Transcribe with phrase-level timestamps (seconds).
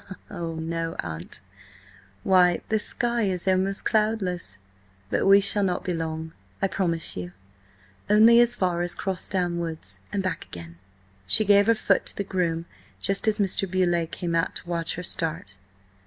[0.31, 1.41] "Oh, no, aunt!
[2.23, 4.57] Why, the sky is almost cloudless!
[5.11, 7.33] But we shall not be long, I promise you.
[8.09, 10.77] Only as far as Crossdown Woods and back again."
[11.27, 12.65] She gave her foot to the groom
[12.99, 13.69] just as Mr.
[13.69, 15.57] Beauleigh came out to watch her start.